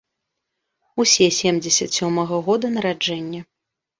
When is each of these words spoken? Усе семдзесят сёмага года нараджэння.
Усе 1.01 1.27
семдзесят 1.41 1.89
сёмага 1.99 2.39
года 2.47 2.67
нараджэння. 2.79 3.41